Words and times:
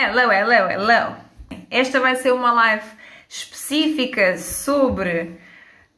Hello, 0.00 0.30
hello, 0.30 0.70
hello! 0.70 1.16
Esta 1.68 1.98
vai 1.98 2.14
ser 2.14 2.32
uma 2.32 2.52
live 2.52 2.84
específica 3.28 4.38
sobre 4.38 5.36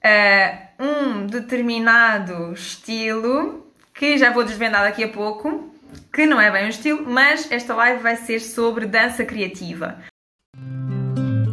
uh, 0.03 0.82
um 0.82 1.26
determinado 1.26 2.54
estilo 2.54 3.66
que 3.92 4.16
já 4.16 4.30
vou 4.30 4.42
desvendar 4.42 4.84
daqui 4.84 5.04
a 5.04 5.08
pouco, 5.08 5.71
que 6.10 6.24
não 6.24 6.40
é 6.40 6.50
bem 6.50 6.64
um 6.64 6.68
estilo, 6.71 7.04
mas 7.06 7.52
esta 7.52 7.74
live 7.74 8.02
vai 8.02 8.16
ser 8.16 8.40
sobre 8.40 8.87
dança 8.87 9.22
criativa. 9.22 9.99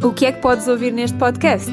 O 0.02 0.14
que 0.14 0.24
é 0.24 0.32
que 0.32 0.40
podes 0.40 0.66
ouvir 0.68 0.90
neste 0.90 1.18
podcast? 1.18 1.70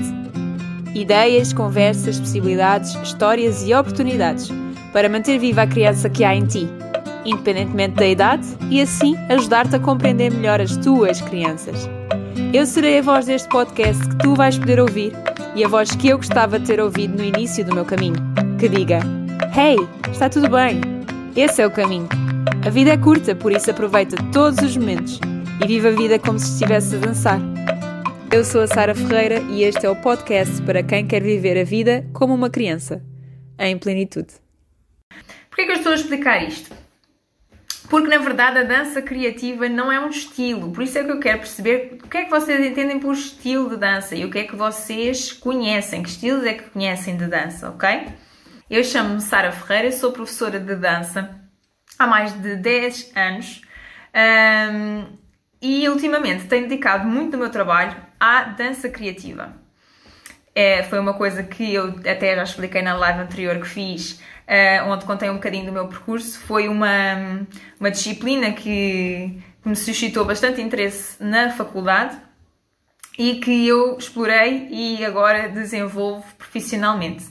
Ideias, 0.94 1.54
conversas, 1.54 2.20
possibilidades, 2.20 2.96
histórias 2.96 3.64
e 3.66 3.74
oportunidades 3.74 4.50
para 4.92 5.08
manter 5.08 5.40
viva 5.40 5.62
a 5.62 5.68
criança 5.68 6.10
que 6.10 6.26
há 6.26 6.36
em 6.36 6.46
ti 6.46 6.68
independentemente 7.26 7.96
da 7.96 8.08
idade, 8.08 8.48
e 8.70 8.82
assim 8.82 9.16
ajudar-te 9.30 9.76
a 9.76 9.80
compreender 9.80 10.32
melhor 10.32 10.62
as 10.62 10.78
tuas 10.78 11.20
crianças. 11.22 11.90
Eu 12.54 12.66
serei 12.66 13.00
a 13.00 13.02
voz 13.02 13.26
deste 13.26 13.50
podcast 13.50 14.08
que 14.08 14.18
tu 14.20 14.36
vais 14.36 14.58
poder 14.58 14.80
ouvir 14.80 15.12
e 15.56 15.64
a 15.64 15.68
voz 15.68 15.96
que 15.96 16.10
eu 16.10 16.18
gostava 16.18 16.60
de 16.60 16.68
ter 16.68 16.80
ouvido 16.80 17.18
no 17.18 17.24
início 17.24 17.66
do 17.66 17.74
meu 17.74 17.86
caminho, 17.86 18.16
que 18.60 18.70
diga: 18.70 19.00
Hey, 19.56 19.78
está 20.12 20.30
tudo 20.30 20.50
bem? 20.50 20.82
Esse 21.36 21.62
é 21.62 21.68
o 21.68 21.72
caminho. 21.72 22.08
A 22.66 22.70
vida 22.70 22.92
é 22.92 22.98
curta, 22.98 23.36
por 23.36 23.52
isso 23.52 23.72
aproveita 23.72 24.16
todos 24.32 24.60
os 24.60 24.78
momentos 24.78 25.20
e 25.62 25.68
viva 25.68 25.90
a 25.90 25.92
vida 25.92 26.20
como 26.20 26.40
se 26.40 26.54
estivesse 26.54 26.96
a 26.96 27.00
dançar. 27.00 27.40
Eu 28.32 28.44
sou 28.44 28.62
a 28.62 28.68
Sara 28.68 28.94
Ferreira 28.94 29.40
e 29.50 29.64
este 29.64 29.86
é 29.86 29.90
o 29.90 29.96
podcast 29.96 30.62
para 30.64 30.84
quem 30.84 31.08
quer 31.08 31.22
viver 31.22 31.58
a 31.58 31.64
vida 31.64 32.06
como 32.12 32.34
uma 32.34 32.50
criança, 32.50 33.02
em 33.58 33.78
plenitude. 33.78 34.34
Por 35.50 35.56
que 35.56 35.62
é 35.62 35.66
que 35.66 35.72
eu 35.72 35.78
estou 35.78 35.92
a 35.94 35.96
explicar 35.96 36.44
isto? 36.46 36.85
Porque 37.90 38.08
na 38.08 38.18
verdade 38.18 38.60
a 38.60 38.64
dança 38.64 39.02
criativa 39.02 39.70
não 39.70 39.92
é 39.92 40.00
um 40.00 40.10
estilo, 40.10 40.72
por 40.72 40.84
isso 40.84 40.98
é 40.98 41.04
que 41.04 41.12
eu 41.12 41.20
quero 41.20 41.40
perceber 41.40 42.00
o 42.04 42.08
que 42.08 42.18
é 42.18 42.24
que 42.26 42.32
vocês 42.32 42.66
entendem 42.66 43.00
por 43.00 43.14
estilo 43.14 43.70
de 43.70 43.78
dança 43.78 44.16
e 44.16 44.26
o 44.26 44.32
que 44.32 44.40
é 44.40 44.44
que 44.44 44.56
vocês 44.56 45.32
conhecem, 45.32 46.02
que 46.02 46.10
estilos 46.10 46.44
é 46.44 46.54
que 46.54 46.70
conhecem 46.70 47.16
de 47.16 47.28
dança, 47.28 47.70
ok? 47.70 48.08
Eu 48.70 48.84
chamo-me 48.84 49.22
Sara 49.22 49.52
Ferreira, 49.52 49.92
sou 49.92 50.12
professora 50.12 50.60
de 50.60 50.76
dança 50.76 51.40
há 52.00 52.08
mais 52.08 52.34
de 52.34 52.56
10 52.56 53.12
anos 53.16 53.62
um, 54.16 55.18
e 55.62 55.88
ultimamente 55.88 56.48
tenho 56.48 56.68
dedicado 56.68 57.08
muito 57.08 57.32
do 57.32 57.38
meu 57.38 57.50
trabalho 57.50 57.96
à 58.20 58.44
dança 58.46 58.90
criativa. 58.90 59.65
É, 60.58 60.84
foi 60.84 61.00
uma 61.00 61.14
coisa 61.14 61.44
que 61.44 61.74
eu 61.74 62.00
até 62.10 62.34
já 62.34 62.44
expliquei 62.44 62.82
na 62.82 62.96
live 62.96 63.20
anterior 63.20 63.60
que 63.60 63.68
fiz 63.68 64.22
uh, 64.48 64.90
onde 64.90 65.06
contei 65.06 65.30
um 65.30 65.36
bocadinho 65.36 65.66
do 65.66 65.72
meu 65.72 65.88
percurso. 65.88 66.40
Foi 66.40 66.70
uma, 66.70 67.46
uma 67.78 67.92
disciplina 67.92 68.54
que, 68.54 69.38
que 69.62 69.70
me 69.70 69.76
suscitou 69.76 70.24
bastante 70.24 70.62
interesse 70.62 71.22
na 71.22 71.52
faculdade 71.52 72.18
e 73.18 73.36
que 73.36 73.68
eu 73.68 73.98
explorei 73.98 74.68
e 74.70 75.06
agora 75.06 75.50
desenvolvo 75.50 76.26
profissionalmente. 76.38 77.26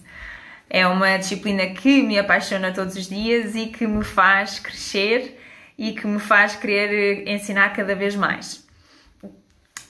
É 0.69 0.87
uma 0.87 1.17
disciplina 1.17 1.67
que 1.69 2.03
me 2.03 2.19
apaixona 2.19 2.73
todos 2.73 2.97
os 2.97 3.09
dias 3.09 3.55
e 3.55 3.67
que 3.67 3.87
me 3.87 4.05
faz 4.05 4.59
crescer 4.59 5.41
e 5.79 5.93
que 5.93 6.07
me 6.07 6.19
faz 6.19 6.57
querer 6.57 7.29
ensinar 7.29 7.73
cada 7.75 7.95
vez 7.95 8.15
mais. 8.17 8.64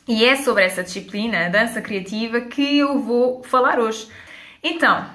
E 0.07 0.25
é 0.25 0.37
sobre 0.37 0.65
essa 0.65 0.83
disciplina, 0.83 1.47
a 1.47 1.49
dança 1.49 1.81
criativa, 1.81 2.41
que 2.41 2.79
eu 2.79 2.99
vou 2.99 3.43
falar 3.43 3.79
hoje. 3.79 4.09
Então, 4.63 5.07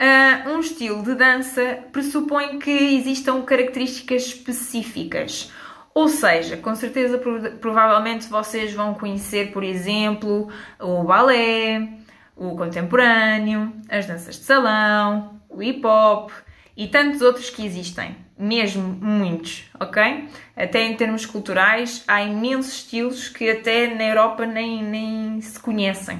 Uh, 0.00 0.54
um 0.54 0.60
estilo 0.60 1.02
de 1.02 1.14
dança 1.14 1.80
pressupõe 1.92 2.58
que 2.58 2.70
existam 2.70 3.42
características 3.42 4.28
específicas. 4.28 5.52
Ou 5.92 6.08
seja, 6.08 6.56
com 6.56 6.74
certeza, 6.74 7.20
provavelmente 7.60 8.26
vocês 8.26 8.72
vão 8.72 8.94
conhecer, 8.94 9.52
por 9.52 9.62
exemplo, 9.62 10.48
o 10.78 11.04
balé, 11.04 11.86
o 12.34 12.56
contemporâneo, 12.56 13.74
as 13.90 14.06
danças 14.06 14.36
de 14.36 14.44
salão, 14.44 15.38
o 15.50 15.62
hip 15.62 15.84
hop 15.84 16.30
e 16.74 16.88
tantos 16.88 17.20
outros 17.20 17.50
que 17.50 17.66
existem, 17.66 18.16
mesmo 18.40 18.82
muitos, 18.82 19.64
ok? 19.78 20.28
Até 20.56 20.82
em 20.84 20.96
termos 20.96 21.26
culturais, 21.26 22.02
há 22.08 22.22
imensos 22.22 22.74
estilos 22.74 23.28
que 23.28 23.50
até 23.50 23.94
na 23.94 24.04
Europa 24.04 24.46
nem, 24.46 24.82
nem 24.82 25.40
se 25.40 25.60
conhecem. 25.60 26.18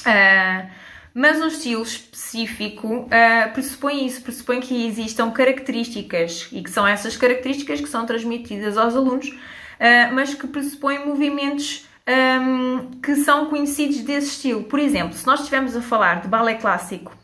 Uh, 0.00 0.70
mas 1.12 1.40
um 1.40 1.48
estilo 1.48 1.82
específico 1.82 2.86
uh, 2.86 3.52
pressupõe 3.52 4.06
isso, 4.06 4.22
pressupõe 4.22 4.60
que 4.60 4.86
existam 4.86 5.30
características 5.30 6.48
e 6.52 6.62
que 6.62 6.70
são 6.70 6.86
essas 6.86 7.16
características 7.16 7.80
que 7.80 7.88
são 7.88 8.06
transmitidas 8.06 8.78
aos 8.78 8.94
alunos, 8.94 9.28
uh, 9.28 10.14
mas 10.14 10.34
que 10.34 10.46
pressupõem 10.46 11.04
movimentos 11.04 11.88
um, 12.08 13.00
que 13.00 13.16
são 13.16 13.46
conhecidos 13.46 13.98
desse 13.98 14.28
estilo. 14.28 14.64
Por 14.64 14.78
exemplo, 14.78 15.14
se 15.14 15.26
nós 15.26 15.40
estivermos 15.40 15.76
a 15.76 15.82
falar 15.82 16.22
de 16.22 16.28
balé 16.28 16.54
clássico, 16.54 17.14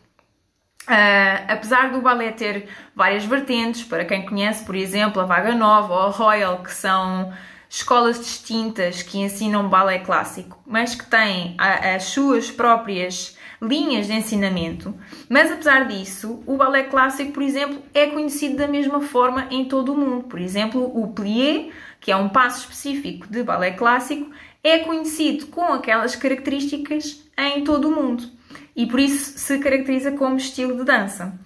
Uh, 0.85 1.45
apesar 1.47 1.91
do 1.91 1.99
balé 1.99 2.31
ter 2.31 2.69
várias 2.95 3.25
vertentes, 3.25 3.83
para 3.83 4.05
quem 4.05 4.23
conhece, 4.23 4.63
por 4.63 4.75
exemplo, 4.75 5.19
a 5.19 5.25
Vaga 5.25 5.55
Nova 5.55 5.91
ou 5.91 5.99
a 6.01 6.09
Royal, 6.09 6.61
que 6.61 6.71
são 6.71 7.33
escolas 7.67 8.19
distintas 8.19 9.01
que 9.01 9.17
ensinam 9.17 9.67
balé 9.67 9.99
clássico, 9.99 10.61
mas 10.65 10.93
que 10.93 11.05
têm 11.07 11.55
as 11.57 12.03
suas 12.03 12.51
próprias 12.51 13.35
linhas 13.59 14.05
de 14.05 14.13
ensinamento, 14.13 14.93
mas 15.27 15.51
apesar 15.51 15.87
disso, 15.87 16.43
o 16.45 16.55
balé 16.55 16.83
clássico, 16.83 17.31
por 17.31 17.41
exemplo, 17.41 17.81
é 17.91 18.05
conhecido 18.07 18.57
da 18.57 18.67
mesma 18.67 19.01
forma 19.01 19.47
em 19.49 19.65
todo 19.65 19.93
o 19.93 19.97
mundo. 19.97 20.25
Por 20.25 20.39
exemplo, 20.39 20.91
o 20.95 21.07
plié, 21.13 21.69
que 21.99 22.11
é 22.11 22.15
um 22.15 22.29
passo 22.29 22.59
específico 22.59 23.27
de 23.27 23.41
balé 23.41 23.71
clássico, 23.71 24.29
é 24.63 24.79
conhecido 24.79 25.47
com 25.47 25.65
aquelas 25.73 26.15
características 26.15 27.23
em 27.37 27.63
todo 27.63 27.87
o 27.87 27.91
mundo 27.95 28.34
e 28.75 28.85
por 28.85 28.99
isso 28.99 29.37
se 29.37 29.59
caracteriza 29.59 30.11
como 30.11 30.37
estilo 30.37 30.75
de 30.77 30.83
dança. 30.83 31.37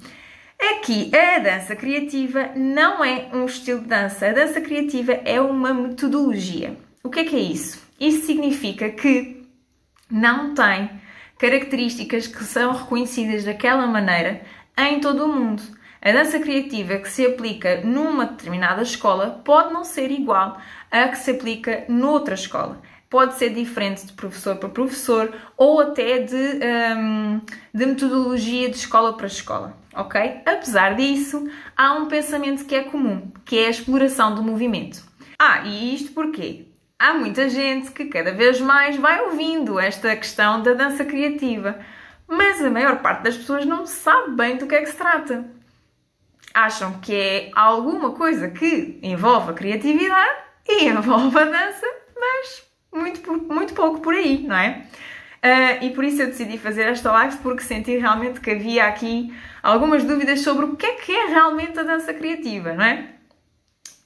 Aqui, 0.59 1.09
a 1.15 1.39
dança 1.39 1.75
criativa 1.75 2.51
não 2.55 3.03
é 3.03 3.29
um 3.33 3.45
estilo 3.45 3.79
de 3.79 3.87
dança. 3.87 4.27
A 4.27 4.33
dança 4.33 4.59
criativa 4.59 5.13
é 5.13 5.39
uma 5.39 5.73
metodologia. 5.73 6.77
O 7.01 7.09
que 7.09 7.21
é 7.21 7.23
que 7.23 7.35
é 7.35 7.39
isso? 7.39 7.81
Isso 7.99 8.25
significa 8.25 8.89
que 8.89 9.47
não 10.11 10.53
tem 10.53 10.89
características 11.37 12.27
que 12.27 12.43
são 12.43 12.73
reconhecidas 12.73 13.45
daquela 13.45 13.87
maneira 13.87 14.41
em 14.77 14.99
todo 14.99 15.25
o 15.25 15.33
mundo. 15.33 15.63
A 16.01 16.11
dança 16.11 16.39
criativa 16.39 16.97
que 16.97 17.09
se 17.09 17.25
aplica 17.25 17.81
numa 17.81 18.25
determinada 18.25 18.81
escola 18.81 19.41
pode 19.43 19.73
não 19.73 19.83
ser 19.83 20.11
igual 20.11 20.57
à 20.91 21.07
que 21.07 21.17
se 21.17 21.31
aplica 21.31 21.85
noutra 21.87 22.35
escola. 22.35 22.81
Pode 23.09 23.35
ser 23.35 23.49
diferente 23.49 24.05
de 24.05 24.13
professor 24.13 24.57
para 24.57 24.69
professor 24.69 25.33
ou 25.57 25.79
até 25.79 26.19
de, 26.19 26.59
um, 26.95 27.41
de 27.73 27.85
metodologia 27.85 28.69
de 28.69 28.75
escola 28.75 29.13
para 29.13 29.25
escola, 29.25 29.75
ok? 29.95 30.41
Apesar 30.45 30.95
disso, 30.95 31.49
há 31.75 31.93
um 31.93 32.07
pensamento 32.07 32.65
que 32.65 32.75
é 32.75 32.83
comum, 32.83 33.31
que 33.43 33.57
é 33.57 33.65
a 33.65 33.71
exploração 33.71 34.35
do 34.35 34.43
movimento. 34.43 35.03
Ah, 35.39 35.63
e 35.65 35.95
isto 35.95 36.11
porquê? 36.11 36.69
há 36.99 37.13
muita 37.13 37.47
gente 37.47 37.91
que 37.91 38.05
cada 38.05 38.33
vez 38.33 38.59
mais 38.59 38.97
vai 38.97 39.21
ouvindo 39.21 39.79
esta 39.79 40.13
questão 40.17 40.61
da 40.61 40.73
dança 40.73 41.05
criativa, 41.05 41.79
mas 42.27 42.61
a 42.61 42.69
maior 42.69 43.01
parte 43.01 43.23
das 43.23 43.37
pessoas 43.37 43.65
não 43.65 43.85
sabe 43.85 44.35
bem 44.35 44.57
do 44.57 44.67
que 44.67 44.75
é 44.75 44.81
que 44.81 44.89
se 44.91 44.97
trata. 44.97 45.45
Acham 46.53 46.99
que 46.99 47.15
é 47.15 47.51
alguma 47.55 48.11
coisa 48.11 48.49
que 48.49 48.99
envolve 49.01 49.51
a 49.51 49.53
criatividade 49.53 50.41
e 50.67 50.89
envolve 50.89 51.37
a 51.39 51.45
dança, 51.45 51.85
mas 52.19 52.68
muito, 52.93 53.31
muito 53.51 53.73
pouco 53.73 53.99
por 54.01 54.13
aí, 54.13 54.45
não 54.47 54.55
é? 54.55 54.83
Uh, 55.41 55.85
e 55.85 55.89
por 55.91 56.03
isso 56.03 56.21
eu 56.21 56.27
decidi 56.27 56.57
fazer 56.57 56.83
esta 56.83 57.11
live 57.11 57.37
porque 57.37 57.63
senti 57.63 57.97
realmente 57.97 58.41
que 58.41 58.51
havia 58.51 58.85
aqui 58.85 59.33
algumas 59.63 60.03
dúvidas 60.03 60.41
sobre 60.41 60.65
o 60.65 60.75
que 60.75 60.85
é 60.85 60.95
que 60.95 61.11
é 61.13 61.27
realmente 61.27 61.79
a 61.79 61.83
dança 61.83 62.13
criativa, 62.13 62.73
não 62.73 62.83
é? 62.83 63.05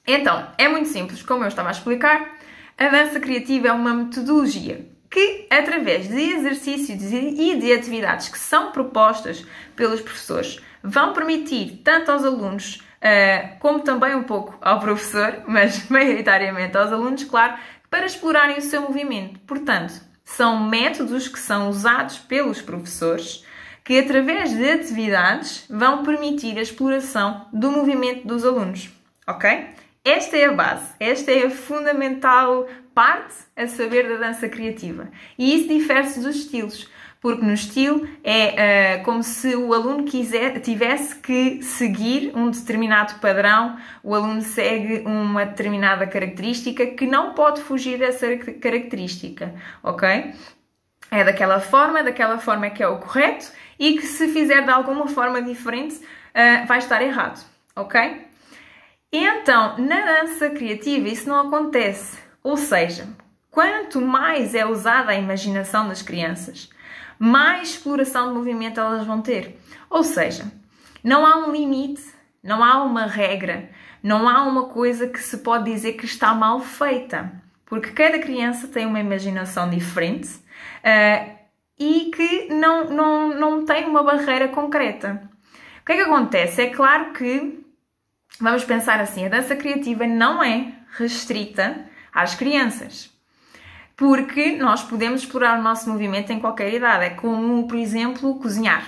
Então, 0.06 0.46
é 0.58 0.68
muito 0.68 0.88
simples, 0.88 1.22
como 1.22 1.44
eu 1.44 1.48
estava 1.48 1.68
a 1.68 1.72
explicar. 1.72 2.36
A 2.78 2.88
dança 2.88 3.18
criativa 3.18 3.68
é 3.68 3.72
uma 3.72 3.94
metodologia 3.94 4.86
que, 5.10 5.46
através 5.48 6.08
de 6.08 6.20
exercícios 6.20 7.00
e 7.12 7.56
de 7.56 7.72
atividades 7.72 8.28
que 8.28 8.38
são 8.38 8.72
propostas 8.72 9.44
pelos 9.74 10.00
professores, 10.00 10.60
vão 10.82 11.12
permitir 11.12 11.80
tanto 11.84 12.10
aos 12.10 12.24
alunos 12.24 12.82
uh, 13.04 13.58
como 13.60 13.80
também 13.80 14.14
um 14.14 14.24
pouco 14.24 14.58
ao 14.60 14.80
professor, 14.80 15.42
mas 15.46 15.86
maioritariamente 15.90 16.76
aos 16.76 16.92
alunos, 16.92 17.24
claro, 17.24 17.54
para 17.94 18.06
explorarem 18.06 18.58
o 18.58 18.60
seu 18.60 18.82
movimento. 18.82 19.38
Portanto, 19.46 19.94
são 20.24 20.68
métodos 20.68 21.28
que 21.28 21.38
são 21.38 21.68
usados 21.68 22.18
pelos 22.18 22.60
professores 22.60 23.44
que, 23.84 23.96
através 23.96 24.50
de 24.50 24.68
atividades, 24.68 25.64
vão 25.70 26.02
permitir 26.02 26.58
a 26.58 26.62
exploração 26.62 27.46
do 27.52 27.70
movimento 27.70 28.26
dos 28.26 28.44
alunos. 28.44 28.90
Ok? 29.28 29.68
Esta 30.04 30.36
é 30.36 30.46
a 30.46 30.52
base, 30.52 30.92
esta 30.98 31.30
é 31.30 31.46
a 31.46 31.50
fundamental 31.50 32.66
parte 32.92 33.36
a 33.54 33.68
saber 33.68 34.08
da 34.08 34.26
dança 34.26 34.48
criativa. 34.48 35.08
E 35.38 35.54
isso 35.54 35.68
difere-se 35.68 36.18
dos 36.18 36.34
estilos, 36.34 36.90
porque 37.24 37.42
no 37.42 37.54
estilo 37.54 38.06
é 38.22 38.98
uh, 39.00 39.02
como 39.02 39.22
se 39.22 39.56
o 39.56 39.72
aluno 39.72 40.04
quiser, 40.04 40.60
tivesse 40.60 41.16
que 41.16 41.62
seguir 41.62 42.30
um 42.36 42.50
determinado 42.50 43.18
padrão, 43.18 43.78
o 44.02 44.14
aluno 44.14 44.42
segue 44.42 44.98
uma 45.06 45.46
determinada 45.46 46.06
característica 46.06 46.84
que 46.84 47.06
não 47.06 47.32
pode 47.32 47.62
fugir 47.62 47.98
dessa 47.98 48.36
característica, 48.36 49.54
ok? 49.82 50.34
É 51.10 51.24
daquela 51.24 51.60
forma, 51.60 52.02
daquela 52.02 52.36
forma 52.36 52.68
que 52.68 52.82
é 52.82 52.88
o 52.88 52.98
correto 52.98 53.50
e 53.78 53.94
que 53.94 54.06
se 54.06 54.28
fizer 54.28 54.62
de 54.62 54.70
alguma 54.70 55.06
forma 55.08 55.40
diferente 55.40 55.94
uh, 55.94 56.66
vai 56.66 56.76
estar 56.76 57.00
errado, 57.00 57.42
ok? 57.74 58.26
Então, 59.10 59.78
na 59.78 60.20
dança 60.20 60.50
criativa 60.50 61.08
isso 61.08 61.26
não 61.26 61.48
acontece, 61.48 62.18
ou 62.42 62.58
seja, 62.58 63.08
quanto 63.50 63.98
mais 63.98 64.54
é 64.54 64.66
usada 64.66 65.12
a 65.12 65.14
imaginação 65.14 65.88
das 65.88 66.02
crianças, 66.02 66.68
mais 67.18 67.70
exploração 67.70 68.28
de 68.28 68.34
movimento 68.34 68.80
elas 68.80 69.06
vão 69.06 69.20
ter. 69.20 69.58
Ou 69.88 70.02
seja, 70.02 70.50
não 71.02 71.26
há 71.26 71.36
um 71.36 71.52
limite, 71.52 72.02
não 72.42 72.62
há 72.62 72.82
uma 72.82 73.06
regra, 73.06 73.70
não 74.02 74.28
há 74.28 74.42
uma 74.42 74.68
coisa 74.68 75.06
que 75.06 75.18
se 75.18 75.38
pode 75.38 75.70
dizer 75.72 75.94
que 75.94 76.04
está 76.04 76.34
mal 76.34 76.60
feita, 76.60 77.32
porque 77.64 77.92
cada 77.92 78.18
criança 78.18 78.68
tem 78.68 78.86
uma 78.86 79.00
imaginação 79.00 79.70
diferente 79.70 80.28
uh, 80.28 81.34
e 81.78 82.10
que 82.14 82.48
não, 82.52 82.90
não, 82.90 83.28
não 83.38 83.64
tem 83.64 83.86
uma 83.86 84.02
barreira 84.02 84.48
concreta. 84.48 85.28
O 85.80 85.86
que 85.86 85.92
é 85.92 85.96
que 85.96 86.02
acontece? 86.02 86.62
É 86.62 86.70
claro 86.70 87.12
que, 87.12 87.64
vamos 88.40 88.64
pensar 88.64 89.00
assim, 89.00 89.26
a 89.26 89.28
dança 89.28 89.54
criativa 89.56 90.06
não 90.06 90.42
é 90.42 90.72
restrita 90.96 91.86
às 92.12 92.34
crianças 92.34 93.13
porque 93.96 94.56
nós 94.56 94.82
podemos 94.82 95.22
explorar 95.22 95.58
o 95.58 95.62
nosso 95.62 95.88
movimento 95.88 96.32
em 96.32 96.40
qualquer 96.40 96.72
idade. 96.72 97.04
É 97.04 97.10
como, 97.10 97.66
por 97.66 97.76
exemplo, 97.76 98.34
cozinhar, 98.38 98.84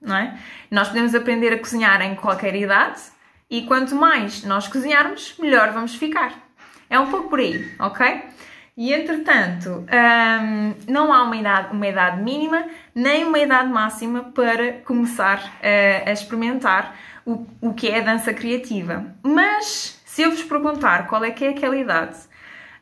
não 0.00 0.16
é? 0.16 0.38
Nós 0.70 0.88
podemos 0.88 1.14
aprender 1.14 1.52
a 1.52 1.58
cozinhar 1.58 2.00
em 2.02 2.14
qualquer 2.14 2.54
idade 2.54 3.00
e 3.50 3.62
quanto 3.62 3.94
mais 3.94 4.44
nós 4.44 4.68
cozinharmos, 4.68 5.34
melhor 5.38 5.72
vamos 5.72 5.94
ficar. 5.94 6.32
É 6.90 6.98
um 6.98 7.10
pouco 7.10 7.28
por 7.28 7.38
aí, 7.38 7.72
ok? 7.78 8.22
E 8.76 8.92
entretanto, 8.92 9.84
hum, 9.90 10.74
não 10.86 11.12
há 11.12 11.24
uma 11.24 11.36
idade, 11.36 11.74
uma 11.74 11.88
idade 11.88 12.22
mínima 12.22 12.64
nem 12.94 13.24
uma 13.24 13.38
idade 13.38 13.68
máxima 13.68 14.30
para 14.34 14.74
começar 14.84 15.52
a, 15.60 16.08
a 16.08 16.12
experimentar 16.12 16.94
o, 17.26 17.44
o 17.60 17.74
que 17.74 17.88
é 17.88 17.98
a 17.98 18.02
dança 18.04 18.32
criativa. 18.32 19.04
Mas 19.22 20.00
se 20.04 20.22
eu 20.22 20.30
vos 20.30 20.44
perguntar 20.44 21.08
qual 21.08 21.24
é 21.24 21.30
que 21.30 21.44
é 21.44 21.48
aquela 21.48 21.76
idade 21.76 22.27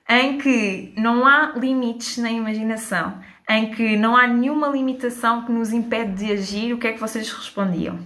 em 0.09 0.39
que 0.39 0.93
não 0.97 1.27
há 1.27 1.53
limites 1.57 2.19
na 2.19 2.31
imaginação, 2.31 3.21
em 3.49 3.71
que 3.71 3.97
não 3.97 4.17
há 4.17 4.27
nenhuma 4.27 4.69
limitação 4.69 5.45
que 5.45 5.53
nos 5.53 5.73
impede 5.73 6.13
de 6.25 6.33
agir, 6.33 6.73
o 6.73 6.79
que 6.79 6.89
é 6.89 6.93
que 6.93 7.01
vocês 7.01 7.31
respondiam? 7.33 7.99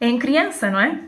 É 0.00 0.08
em 0.08 0.18
criança, 0.18 0.70
não 0.70 0.80
é? 0.80 1.00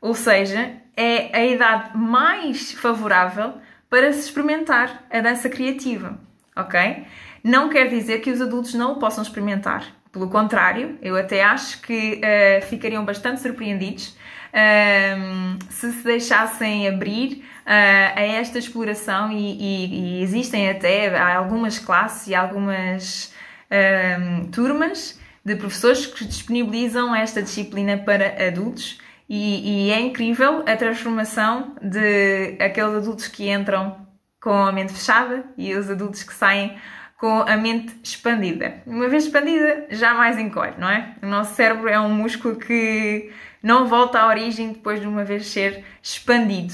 Ou 0.00 0.14
seja, 0.14 0.72
é 0.96 1.36
a 1.36 1.44
idade 1.44 1.96
mais 1.96 2.72
favorável 2.72 3.54
para 3.88 4.12
se 4.12 4.20
experimentar 4.20 5.04
a 5.10 5.20
dança 5.20 5.48
criativa, 5.48 6.18
ok? 6.54 7.04
Não 7.42 7.68
quer 7.68 7.88
dizer 7.88 8.20
que 8.20 8.30
os 8.30 8.40
adultos 8.40 8.74
não 8.74 8.92
o 8.92 8.98
possam 8.98 9.22
experimentar. 9.22 9.86
Pelo 10.10 10.28
contrário, 10.28 10.98
eu 11.02 11.16
até 11.16 11.44
acho 11.44 11.80
que 11.82 12.20
uh, 12.20 12.66
ficariam 12.66 13.04
bastante 13.04 13.40
surpreendidos 13.40 14.16
uh, 14.52 15.58
se 15.70 15.92
se 15.92 16.04
deixassem 16.04 16.88
abrir 16.88 17.44
uh, 17.66 18.16
a 18.16 18.20
esta 18.20 18.58
exploração 18.58 19.30
e, 19.30 19.36
e, 19.36 20.18
e, 20.18 20.22
existem 20.22 20.70
até 20.70 21.18
algumas 21.34 21.78
classes 21.78 22.28
e 22.28 22.34
algumas 22.34 23.34
uh, 23.70 24.46
turmas 24.50 25.20
de 25.44 25.54
professores 25.54 26.06
que 26.06 26.24
disponibilizam 26.24 27.14
esta 27.14 27.42
disciplina 27.42 27.96
para 27.98 28.46
adultos 28.48 28.98
e, 29.28 29.88
e, 29.88 29.90
é 29.90 30.00
incrível 30.00 30.62
a 30.66 30.76
transformação 30.76 31.76
de 31.82 32.56
aqueles 32.60 32.94
adultos 32.94 33.26
que 33.28 33.50
entram 33.50 34.06
com 34.40 34.52
a 34.52 34.70
mente 34.70 34.92
fechada 34.92 35.44
e 35.56 35.74
os 35.74 35.90
adultos 35.90 36.22
que 36.22 36.32
saem 36.32 36.76
com 37.18 37.40
a 37.40 37.56
mente 37.56 37.96
expandida. 38.02 38.82
Uma 38.86 39.08
vez 39.08 39.24
expandida, 39.24 39.86
jamais 39.90 40.38
encolhe, 40.38 40.74
não 40.78 40.88
é? 40.88 41.14
O 41.22 41.26
nosso 41.26 41.54
cérebro 41.54 41.88
é 41.88 41.98
um 41.98 42.10
músculo 42.10 42.56
que 42.56 43.32
não 43.66 43.84
volta 43.88 44.20
à 44.20 44.28
origem 44.28 44.68
depois 44.70 45.00
de 45.00 45.08
uma 45.08 45.24
vez 45.24 45.48
ser 45.48 45.84
expandido. 46.00 46.72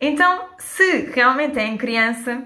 Então, 0.00 0.48
se 0.56 1.02
realmente 1.14 1.58
é 1.58 1.66
em 1.66 1.76
criança 1.76 2.42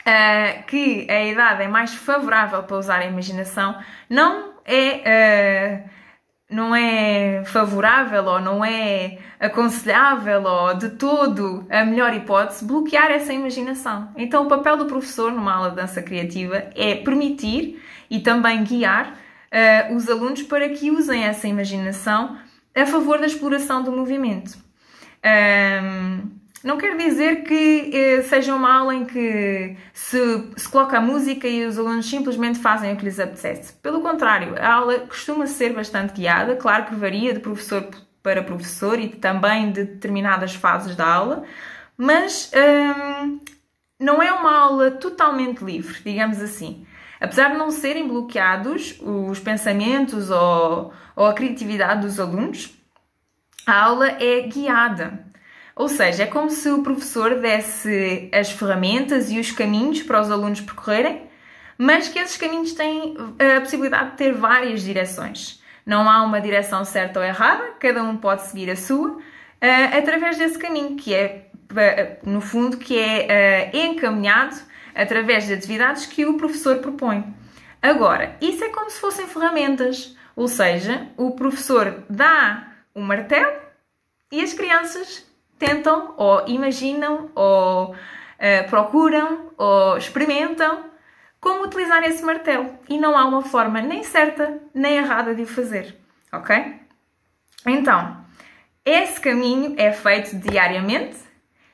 uh, 0.00 0.66
que 0.66 1.06
a 1.10 1.22
idade 1.22 1.64
é 1.64 1.68
mais 1.68 1.94
favorável 1.94 2.62
para 2.62 2.78
usar 2.78 3.00
a 3.00 3.04
imaginação, 3.04 3.78
não 4.08 4.54
é, 4.64 5.84
uh, 5.84 5.90
não 6.48 6.74
é 6.74 7.44
favorável 7.44 8.24
ou 8.24 8.40
não 8.40 8.64
é 8.64 9.18
aconselhável 9.38 10.42
ou 10.44 10.74
de 10.78 10.88
todo 10.90 11.66
a 11.68 11.84
melhor 11.84 12.14
hipótese 12.14 12.64
bloquear 12.64 13.10
essa 13.10 13.34
imaginação. 13.34 14.08
Então, 14.16 14.46
o 14.46 14.48
papel 14.48 14.78
do 14.78 14.86
professor 14.86 15.30
numa 15.30 15.52
aula 15.52 15.68
de 15.68 15.76
dança 15.76 16.00
criativa 16.00 16.70
é 16.74 16.94
permitir 16.94 17.82
e 18.08 18.20
também 18.20 18.64
guiar 18.64 19.12
uh, 19.12 19.94
os 19.94 20.08
alunos 20.08 20.42
para 20.42 20.70
que 20.70 20.90
usem 20.90 21.22
essa 21.24 21.46
imaginação 21.46 22.45
a 22.82 22.86
favor 22.86 23.18
da 23.18 23.26
exploração 23.26 23.82
do 23.82 23.90
movimento. 23.90 24.56
Um, 25.24 26.36
não 26.62 26.76
quer 26.78 26.96
dizer 26.96 27.44
que 27.44 27.90
eh, 27.94 28.22
seja 28.22 28.54
uma 28.54 28.72
aula 28.74 28.94
em 28.94 29.04
que 29.04 29.76
se, 29.92 30.18
se 30.56 30.68
coloca 30.68 30.98
a 30.98 31.00
música 31.00 31.46
e 31.46 31.64
os 31.64 31.78
alunos 31.78 32.08
simplesmente 32.10 32.58
fazem 32.58 32.92
o 32.92 32.96
que 32.96 33.04
lhes 33.04 33.20
apetece. 33.20 33.72
Pelo 33.74 34.00
contrário, 34.00 34.56
a 34.60 34.74
aula 34.74 34.98
costuma 35.00 35.46
ser 35.46 35.72
bastante 35.72 36.14
guiada, 36.14 36.56
claro 36.56 36.86
que 36.86 36.94
varia 36.96 37.32
de 37.32 37.38
professor 37.38 37.88
para 38.20 38.42
professor 38.42 38.98
e 38.98 39.08
também 39.10 39.70
de 39.70 39.84
determinadas 39.84 40.56
fases 40.56 40.96
da 40.96 41.06
aula, 41.06 41.44
mas 41.96 42.50
não 44.00 44.20
é 44.20 44.32
uma 44.32 44.52
aula 44.52 44.90
totalmente 44.90 45.64
livre, 45.64 46.00
digamos 46.04 46.42
assim. 46.42 46.84
Apesar 47.20 47.50
de 47.50 47.56
não 47.56 47.70
serem 47.70 48.06
bloqueados 48.06 49.00
os 49.00 49.38
pensamentos 49.38 50.30
ou, 50.30 50.92
ou 51.14 51.26
a 51.26 51.32
criatividade 51.32 52.02
dos 52.02 52.20
alunos, 52.20 52.74
a 53.66 53.84
aula 53.84 54.08
é 54.22 54.42
guiada. 54.42 55.24
Ou 55.74 55.88
seja, 55.88 56.24
é 56.24 56.26
como 56.26 56.50
se 56.50 56.68
o 56.70 56.82
professor 56.82 57.40
desse 57.40 58.30
as 58.32 58.50
ferramentas 58.50 59.30
e 59.30 59.38
os 59.38 59.50
caminhos 59.50 60.02
para 60.02 60.20
os 60.20 60.30
alunos 60.30 60.60
percorrerem, 60.60 61.26
mas 61.78 62.08
que 62.08 62.18
esses 62.18 62.36
caminhos 62.36 62.72
têm 62.72 63.14
a 63.56 63.60
possibilidade 63.60 64.12
de 64.12 64.16
ter 64.16 64.32
várias 64.32 64.82
direções. 64.82 65.62
Não 65.84 66.08
há 66.08 66.22
uma 66.22 66.40
direção 66.40 66.84
certa 66.84 67.20
ou 67.20 67.24
errada, 67.24 67.74
cada 67.78 68.02
um 68.02 68.16
pode 68.16 68.42
seguir 68.42 68.70
a 68.70 68.76
sua, 68.76 69.18
Uh, 69.56 69.98
através 69.98 70.36
desse 70.36 70.58
caminho, 70.58 70.96
que 70.96 71.14
é, 71.14 71.48
uh, 71.72 72.30
no 72.30 72.40
fundo, 72.40 72.76
que 72.76 72.98
é 72.98 73.70
encaminhado 73.74 74.54
através 74.96 75.46
de 75.46 75.54
atividades 75.54 76.06
que 76.06 76.24
o 76.24 76.36
professor 76.36 76.78
propõe. 76.78 77.24
Agora, 77.82 78.36
isso 78.40 78.64
é 78.64 78.70
como 78.70 78.90
se 78.90 78.98
fossem 78.98 79.26
ferramentas, 79.26 80.16
ou 80.34 80.48
seja, 80.48 81.08
o 81.16 81.32
professor 81.32 82.04
dá 82.08 82.72
um 82.94 83.02
martelo 83.02 83.52
e 84.32 84.40
as 84.40 84.52
crianças 84.52 85.24
tentam 85.58 86.14
ou 86.16 86.46
imaginam 86.48 87.30
ou 87.34 87.92
uh, 87.92 88.68
procuram 88.68 89.52
ou 89.56 89.96
experimentam 89.96 90.84
como 91.40 91.64
utilizar 91.64 92.02
esse 92.02 92.24
martelo 92.24 92.70
e 92.88 92.98
não 92.98 93.16
há 93.16 93.24
uma 93.24 93.42
forma 93.42 93.80
nem 93.80 94.02
certa 94.02 94.58
nem 94.74 94.96
errada 94.96 95.34
de 95.34 95.42
o 95.42 95.46
fazer, 95.46 95.96
ok? 96.32 96.80
Então, 97.64 98.24
esse 98.84 99.20
caminho 99.20 99.74
é 99.76 99.92
feito 99.92 100.36
diariamente. 100.36 101.16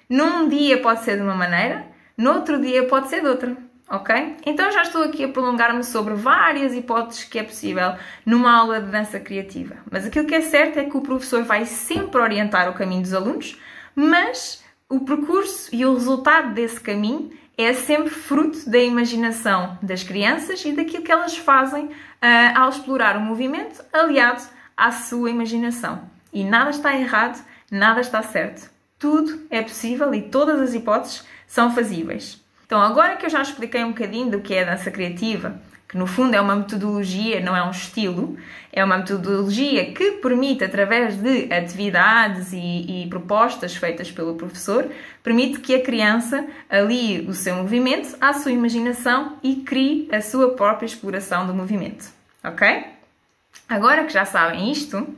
Num 0.09 0.49
dia 0.49 0.81
pode 0.81 1.05
ser 1.05 1.17
de 1.17 1.23
uma 1.23 1.35
maneira, 1.35 1.87
no 2.23 2.35
outro 2.35 2.61
dia 2.61 2.87
pode 2.87 3.09
ser 3.09 3.21
de 3.21 3.27
outra 3.27 3.57
ok? 3.93 4.37
Então 4.47 4.73
já 4.73 4.83
estou 4.83 5.03
aqui 5.03 5.23
a 5.23 5.29
prolongar-me 5.29 5.85
sobre 5.85 6.15
várias 6.15 6.75
hipóteses 6.75 7.25
que 7.25 7.39
é 7.39 7.43
possível 7.43 7.95
numa 8.25 8.51
aula 8.51 8.81
de 8.81 8.91
dança 8.91 9.21
criativa. 9.21 9.77
Mas 9.91 10.07
aquilo 10.07 10.27
que 10.27 10.35
é 10.35 10.41
certo 10.41 10.79
é 10.79 10.85
que 10.85 10.97
o 10.97 11.03
professor 11.03 11.45
vai 11.45 11.67
sempre 11.67 12.21
orientar 12.21 12.71
o 12.71 12.73
caminho 12.73 13.03
dos 13.03 13.13
alunos, 13.13 13.61
mas 13.95 14.65
o 14.89 15.01
percurso 15.01 15.69
e 15.75 15.85
o 15.85 15.93
resultado 15.93 16.55
desse 16.55 16.81
caminho 16.81 17.31
é 17.57 17.75
sempre 17.75 18.09
fruto 18.09 18.69
da 18.69 18.79
imaginação 18.79 19.79
das 19.83 20.03
crianças 20.03 20.65
e 20.65 20.73
daquilo 20.73 21.05
que 21.05 21.13
elas 21.13 21.37
fazem 21.37 21.85
uh, 21.85 21.93
ao 22.57 22.71
explorar 22.71 23.19
o 23.19 23.21
movimento 23.21 23.85
aliado 23.93 24.43
à 24.75 24.91
sua 24.91 25.29
imaginação. 25.29 26.11
E 26.33 26.45
nada 26.45 26.71
está 26.71 26.97
errado, 26.97 27.45
nada 27.71 28.01
está 28.01 28.23
certo. 28.23 28.71
Tudo 28.99 29.47
é 29.51 29.61
possível 29.61 30.15
e 30.15 30.23
todas 30.23 30.61
as 30.61 30.73
hipóteses 30.73 31.25
são 31.53 31.75
fazíveis. 31.75 32.43
Então, 32.65 32.81
agora 32.81 33.17
que 33.17 33.27
eu 33.27 33.31
já 33.31 33.43
expliquei 33.43 33.85
um 33.85 33.91
bocadinho 33.91 34.31
do 34.31 34.41
que 34.41 34.55
é 34.55 34.63
a 34.63 34.75
dança 34.75 34.91
criativa, 34.91 35.61
que 35.87 35.99
no 35.99 36.07
fundo 36.07 36.35
é 36.35 36.41
uma 36.41 36.57
metodologia, 36.57 37.43
não 37.43 37.55
é 37.55 37.63
um 37.63 37.71
estilo, 37.71 38.39
é 38.73 38.83
uma 38.83 38.97
metodologia 38.97 39.93
que 39.93 40.13
permite, 40.13 40.65
através 40.65 41.15
de 41.19 41.53
atividades 41.53 42.55
e, 42.55 43.03
e, 43.05 43.07
propostas 43.11 43.77
feitas 43.77 44.11
pelo 44.11 44.35
professor, 44.35 44.91
permite 45.23 45.61
que 45.61 45.75
a 45.75 45.83
criança 45.83 46.47
alie 46.71 47.21
o 47.29 47.35
seu 47.35 47.57
movimento 47.57 48.17
à 48.19 48.33
sua 48.33 48.51
imaginação 48.51 49.37
e 49.43 49.57
crie 49.57 50.09
a 50.11 50.23
sua 50.23 50.55
própria 50.55 50.87
exploração 50.87 51.47
do 51.47 51.53
movimento. 51.53 52.11
Ok? 52.43 52.87
Agora 53.69 54.05
que 54.05 54.13
já 54.15 54.25
sabem 54.25 54.73
isto 54.73 54.97
uh, 54.97 55.17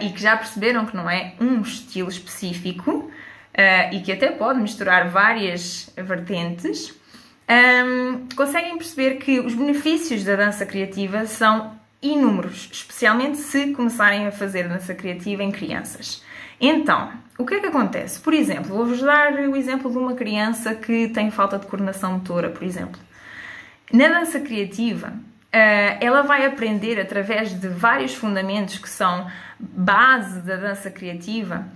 e 0.00 0.08
que 0.08 0.22
já 0.22 0.38
perceberam 0.38 0.86
que 0.86 0.96
não 0.96 1.10
é 1.10 1.34
um 1.38 1.60
estilo 1.60 2.08
específico 2.08 3.10
uh, 3.54 3.94
e 3.94 4.00
que 4.00 4.12
até 4.12 4.30
pode 4.30 4.60
misturar 4.60 5.08
várias 5.08 5.90
vertentes, 5.96 6.94
um, 7.48 8.26
conseguem 8.34 8.76
perceber 8.76 9.16
que 9.16 9.38
os 9.40 9.54
benefícios 9.54 10.24
da 10.24 10.36
dança 10.36 10.64
criativa 10.64 11.26
são 11.26 11.78
inúmeros, 12.02 12.68
especialmente 12.72 13.38
se 13.38 13.72
começarem 13.72 14.26
a 14.26 14.32
fazer 14.32 14.68
dança 14.68 14.94
criativa 14.94 15.42
em 15.42 15.50
crianças. 15.50 16.22
Então, 16.60 17.10
o 17.38 17.44
que 17.44 17.54
é 17.54 17.60
que 17.60 17.66
acontece? 17.66 18.20
Por 18.20 18.32
exemplo, 18.32 18.76
vou-vos 18.76 19.00
dar 19.00 19.32
o 19.34 19.56
exemplo 19.56 19.90
de 19.90 19.98
uma 19.98 20.14
criança 20.14 20.74
que 20.74 21.08
tem 21.08 21.30
falta 21.30 21.58
de 21.58 21.66
coordenação 21.66 22.12
motora, 22.12 22.50
por 22.50 22.62
exemplo. 22.62 23.00
Na 23.92 24.08
dança 24.08 24.40
criativa, 24.40 25.12
eh, 25.50 25.98
ela 26.00 26.22
vai 26.22 26.46
aprender 26.46 27.00
através 27.00 27.58
de 27.58 27.68
vários 27.68 28.14
fundamentos 28.14 28.78
que 28.78 28.88
são 28.88 29.26
base 29.58 30.40
da 30.40 30.56
dança 30.56 30.90
criativa 30.90 31.66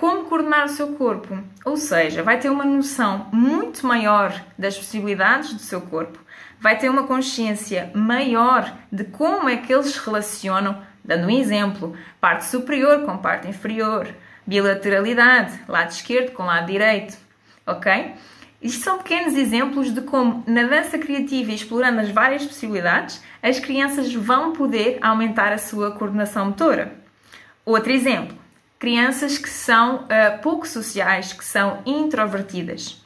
como 0.00 0.24
coordenar 0.24 0.66
o 0.66 0.68
seu 0.68 0.88
corpo. 0.94 1.38
Ou 1.64 1.76
seja, 1.76 2.22
vai 2.22 2.38
ter 2.38 2.50
uma 2.50 2.64
noção 2.64 3.28
muito 3.32 3.86
maior 3.86 4.34
das 4.58 4.76
possibilidades 4.76 5.52
do 5.52 5.60
seu 5.60 5.80
corpo, 5.80 6.18
vai 6.60 6.76
ter 6.78 6.88
uma 6.88 7.04
consciência 7.04 7.90
maior 7.94 8.72
de 8.90 9.04
como 9.04 9.48
é 9.48 9.56
que 9.56 9.72
eles 9.72 9.92
se 9.92 10.04
relacionam, 10.04 10.82
dando 11.04 11.26
um 11.26 11.30
exemplo, 11.30 11.96
parte 12.20 12.44
superior 12.44 13.04
com 13.04 13.18
parte 13.18 13.48
inferior, 13.48 14.08
bilateralidade, 14.46 15.60
lado 15.68 15.90
esquerdo 15.90 16.32
com 16.32 16.44
lado 16.44 16.66
direito, 16.66 17.16
ok? 17.66 18.14
Isto 18.60 18.84
são 18.84 18.98
pequenos 18.98 19.34
exemplos 19.34 19.92
de 19.92 20.02
como, 20.02 20.44
na 20.46 20.62
dança 20.64 20.96
criativa 20.96 21.50
e 21.50 21.54
explorando 21.54 22.00
as 22.00 22.10
várias 22.10 22.46
possibilidades, 22.46 23.22
as 23.42 23.58
crianças 23.58 24.14
vão 24.14 24.52
poder 24.52 24.98
aumentar 25.00 25.52
a 25.52 25.58
sua 25.58 25.90
coordenação 25.90 26.46
motora. 26.46 26.92
Outro 27.64 27.90
exemplo: 27.90 28.36
crianças 28.82 29.38
que 29.38 29.48
são 29.48 29.98
uh, 29.98 30.42
pouco 30.42 30.66
sociais, 30.66 31.32
que 31.32 31.44
são 31.44 31.80
introvertidas. 31.86 33.00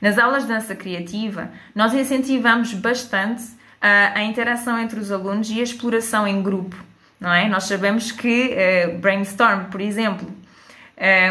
Nas 0.00 0.18
aulas 0.18 0.42
de 0.42 0.48
dança 0.48 0.74
criativa, 0.74 1.52
nós 1.72 1.94
incentivamos 1.94 2.74
bastante 2.74 3.44
uh, 3.44 4.16
a 4.16 4.24
interação 4.24 4.76
entre 4.76 4.98
os 4.98 5.12
alunos 5.12 5.48
e 5.48 5.60
a 5.60 5.62
exploração 5.62 6.26
em 6.26 6.42
grupo, 6.42 6.74
não 7.20 7.32
é? 7.32 7.48
Nós 7.48 7.62
sabemos 7.62 8.10
que 8.10 8.56
uh, 8.56 8.98
brainstorm, 8.98 9.66
por 9.66 9.80
exemplo, 9.80 10.28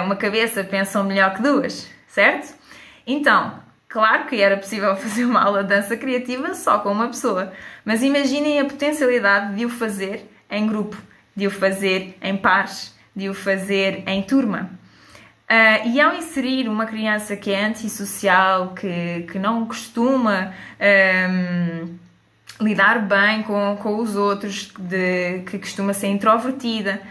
uma 0.06 0.16
cabeça 0.16 0.64
pensa 0.64 1.04
melhor 1.04 1.36
que 1.36 1.44
duas, 1.44 1.88
certo? 2.08 2.56
Então, 3.06 3.60
claro 3.90 4.28
que 4.28 4.42
era 4.42 4.56
possível 4.56 4.96
fazer 4.98 5.26
uma 5.26 5.44
aula 5.44 5.62
de 5.62 5.76
dança 5.76 5.98
criativa 5.98 6.54
só 6.54 6.80
com 6.80 6.90
uma 6.94 7.08
pessoa, 7.08 7.52
mas 7.84 8.02
imaginem 8.02 8.62
a 8.62 8.66
potencialidade 8.66 9.56
de 9.56 9.66
o 9.66 9.70
fazer 9.70 10.26
em 10.50 10.66
grupo, 10.66 10.96
de 11.36 11.46
o 11.46 11.52
fazer 11.52 12.18
em 12.22 12.38
pares, 12.38 12.98
de 13.20 13.30
o 13.30 13.34
fazer 13.34 14.04
em 14.08 14.24
turma. 14.24 14.72
Uh, 15.50 15.90
e 15.90 16.00
ao 16.00 16.16
inserir 16.16 16.70
uma 16.70 16.86
criança 16.86 17.36
que 17.36 17.52
é 17.52 17.66
antissocial, 17.66 18.74
que, 18.74 19.26
que 19.32 19.38
não 19.38 19.66
costuma 19.66 20.54
um, 20.80 21.98
lidar 22.62 23.00
bem 23.00 23.44
com, 23.44 23.76
com 23.82 23.98
os 24.00 24.16
outros, 24.16 24.72
de, 24.80 25.40
que 25.48 25.58
costuma 25.58 25.92
ser 25.92 26.08
introvertida, 26.08 27.02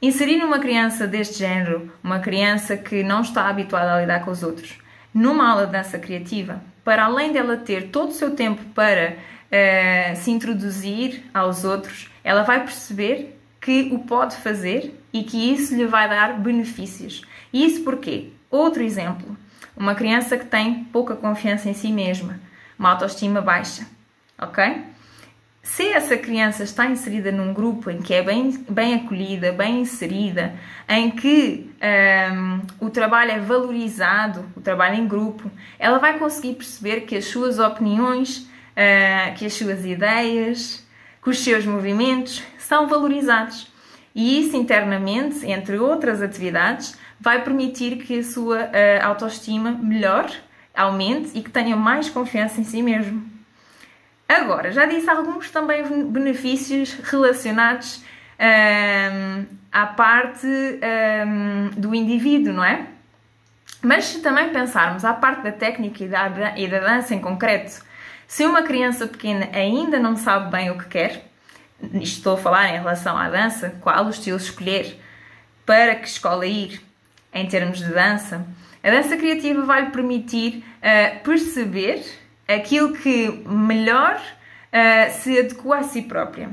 inserir 0.00 0.44
uma 0.44 0.58
criança 0.60 1.06
deste 1.06 1.40
género, 1.40 1.92
uma 2.02 2.20
criança 2.20 2.76
que 2.76 3.02
não 3.02 3.20
está 3.20 3.48
habituada 3.48 3.94
a 3.94 4.00
lidar 4.00 4.24
com 4.24 4.30
os 4.30 4.42
outros, 4.42 4.78
numa 5.12 5.50
aula 5.50 5.66
de 5.66 5.72
dança 5.72 5.98
criativa, 5.98 6.62
para 6.84 7.04
além 7.04 7.32
dela 7.32 7.56
ter 7.56 7.88
todo 7.88 8.10
o 8.10 8.14
seu 8.14 8.30
tempo 8.30 8.62
para 8.74 9.16
uh, 9.16 10.16
se 10.16 10.30
introduzir 10.30 11.24
aos 11.34 11.64
outros, 11.64 12.08
ela 12.22 12.44
vai 12.44 12.60
perceber 12.60 13.36
que 13.60 13.90
o 13.92 13.98
pode 14.00 14.36
fazer 14.36 15.01
e 15.12 15.22
que 15.22 15.52
isso 15.52 15.74
lhe 15.74 15.86
vai 15.86 16.08
dar 16.08 16.38
benefícios. 16.38 17.22
E 17.52 17.64
isso 17.64 17.82
porquê? 17.84 18.30
Outro 18.50 18.82
exemplo, 18.82 19.36
uma 19.76 19.94
criança 19.94 20.36
que 20.36 20.46
tem 20.46 20.84
pouca 20.84 21.16
confiança 21.16 21.68
em 21.68 21.74
si 21.74 21.90
mesma, 21.92 22.40
uma 22.78 22.90
autoestima 22.90 23.40
baixa, 23.40 23.86
ok? 24.38 24.92
Se 25.62 25.88
essa 25.92 26.16
criança 26.16 26.64
está 26.64 26.86
inserida 26.86 27.30
num 27.30 27.54
grupo 27.54 27.88
em 27.88 28.02
que 28.02 28.12
é 28.12 28.22
bem, 28.22 28.50
bem 28.68 28.94
acolhida, 28.94 29.52
bem 29.52 29.82
inserida, 29.82 30.54
em 30.88 31.10
que 31.10 31.70
um, 32.32 32.86
o 32.86 32.90
trabalho 32.90 33.30
é 33.30 33.38
valorizado, 33.38 34.44
o 34.56 34.60
trabalho 34.60 34.96
em 34.96 35.06
grupo, 35.06 35.48
ela 35.78 35.98
vai 35.98 36.18
conseguir 36.18 36.54
perceber 36.54 37.02
que 37.02 37.16
as 37.16 37.26
suas 37.26 37.60
opiniões, 37.60 38.38
uh, 38.38 39.34
que 39.36 39.46
as 39.46 39.52
suas 39.52 39.84
ideias, 39.84 40.84
que 41.22 41.30
os 41.30 41.38
seus 41.38 41.64
movimentos 41.64 42.42
são 42.58 42.88
valorizados. 42.88 43.71
E 44.14 44.40
isso 44.40 44.56
internamente, 44.56 45.46
entre 45.50 45.78
outras 45.78 46.20
atividades, 46.20 46.98
vai 47.20 47.42
permitir 47.42 47.96
que 47.96 48.18
a 48.18 48.22
sua 48.22 48.64
uh, 48.64 48.70
autoestima 49.04 49.72
melhore, 49.72 50.32
aumente 50.74 51.30
e 51.38 51.42
que 51.42 51.50
tenha 51.50 51.76
mais 51.76 52.10
confiança 52.10 52.60
em 52.60 52.64
si 52.64 52.82
mesmo. 52.82 53.30
Agora, 54.28 54.72
já 54.72 54.86
disse 54.86 55.08
alguns 55.10 55.50
também 55.50 55.84
benefícios 56.10 56.94
relacionados 57.04 57.98
um, 57.98 58.44
ehm, 58.44 59.46
à 59.70 59.86
parte 59.86 60.46
um, 60.46 60.78
ehm, 60.80 61.70
do 61.76 61.94
indivíduo, 61.94 62.52
não 62.52 62.64
é? 62.64 62.86
Mas 63.82 64.06
se 64.06 64.20
também 64.20 64.48
pensarmos 64.50 65.04
à 65.04 65.12
parte 65.12 65.42
da 65.42 65.52
técnica 65.52 66.04
e 66.04 66.08
da, 66.08 66.56
e 66.56 66.66
da 66.66 66.78
dança 66.78 67.14
em 67.14 67.20
concreto, 67.20 67.82
se 68.26 68.46
uma 68.46 68.62
criança 68.62 69.06
pequena 69.06 69.48
ainda 69.52 69.98
não 69.98 70.16
sabe 70.16 70.50
bem 70.50 70.70
o 70.70 70.78
que 70.78 70.86
quer, 70.86 71.31
estou 72.00 72.34
a 72.34 72.38
falar 72.38 72.68
em 72.70 72.78
relação 72.78 73.16
à 73.16 73.28
dança, 73.28 73.74
qual 73.80 74.06
o 74.06 74.10
estilo 74.10 74.36
escolher, 74.36 74.98
para 75.66 75.94
que 75.94 76.08
escola 76.08 76.46
ir 76.46 76.80
em 77.32 77.46
termos 77.46 77.78
de 77.78 77.92
dança, 77.92 78.46
a 78.82 78.90
dança 78.90 79.16
criativa 79.16 79.62
vai 79.62 79.84
lhe 79.84 79.90
permitir 79.90 80.64
uh, 80.78 81.20
perceber 81.22 82.04
aquilo 82.48 82.92
que 82.94 83.30
melhor 83.46 84.16
uh, 84.16 85.12
se 85.12 85.38
adequa 85.38 85.78
a 85.78 85.82
si 85.82 86.02
própria. 86.02 86.50